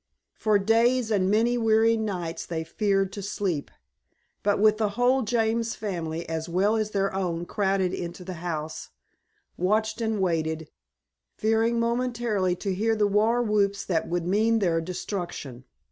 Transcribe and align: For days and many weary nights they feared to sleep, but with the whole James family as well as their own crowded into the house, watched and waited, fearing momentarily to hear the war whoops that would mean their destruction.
For 0.33 0.57
days 0.57 1.11
and 1.11 1.29
many 1.29 1.59
weary 1.59 1.95
nights 1.95 2.47
they 2.47 2.63
feared 2.63 3.13
to 3.13 3.21
sleep, 3.21 3.69
but 4.41 4.57
with 4.57 4.79
the 4.79 4.89
whole 4.97 5.21
James 5.21 5.75
family 5.75 6.27
as 6.27 6.49
well 6.49 6.75
as 6.75 6.89
their 6.89 7.13
own 7.13 7.45
crowded 7.45 7.93
into 7.93 8.23
the 8.23 8.33
house, 8.41 8.89
watched 9.57 10.01
and 10.01 10.19
waited, 10.19 10.69
fearing 11.37 11.79
momentarily 11.79 12.55
to 12.55 12.73
hear 12.73 12.95
the 12.95 13.05
war 13.05 13.43
whoops 13.43 13.85
that 13.85 14.07
would 14.07 14.25
mean 14.25 14.57
their 14.57 14.81
destruction. 14.81 15.65